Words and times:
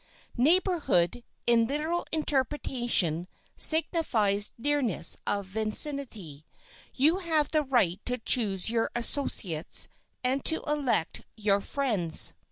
"Neighborhood" 0.35 1.23
in 1.45 1.67
literal 1.67 2.07
interpretation 2.11 3.27
signifies 3.55 4.51
nearness 4.57 5.17
of 5.27 5.45
vicinity. 5.45 6.43
You 6.95 7.17
have 7.19 7.51
the 7.51 7.61
right 7.63 8.03
to 8.07 8.17
choose 8.17 8.71
your 8.71 8.89
associates 8.95 9.89
and 10.23 10.43
to 10.45 10.63
elect 10.65 11.21
your 11.35 11.61
friends. 11.61 12.33